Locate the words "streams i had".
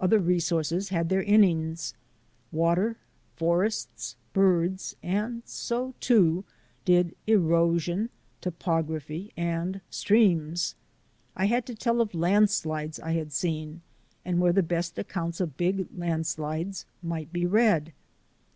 9.88-11.66